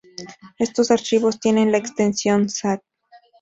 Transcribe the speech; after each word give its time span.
Estos 0.57 0.89
archivos 0.89 1.39
tiene 1.39 1.69
la 1.69 1.77
extensión.sat. 1.77 2.81